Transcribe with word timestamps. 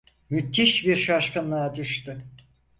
Müthiş 0.29 0.85
bir 0.85 0.95
şaşkınlığa 0.95 1.75
düştü. 1.75 2.17